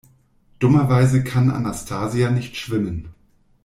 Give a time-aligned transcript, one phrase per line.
[0.57, 3.13] Dummerweise kann Anastasia nicht schwimmen.